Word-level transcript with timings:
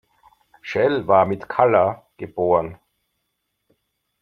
Schell 0.63 1.07
war 1.07 1.27
mit 1.27 1.47
Calla 1.47 2.07
geb. 2.17 2.35